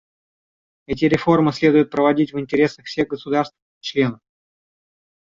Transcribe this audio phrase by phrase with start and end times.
[0.87, 4.19] Эти реформы следует проводить в интересах всех государств-членов.